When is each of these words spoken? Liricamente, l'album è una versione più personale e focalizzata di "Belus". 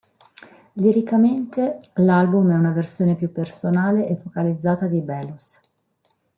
Liricamente, 0.77 1.77
l'album 1.97 2.49
è 2.49 2.55
una 2.55 2.71
versione 2.71 3.13
più 3.13 3.31
personale 3.31 4.07
e 4.07 4.15
focalizzata 4.15 4.87
di 4.87 4.99
"Belus". 4.99 5.59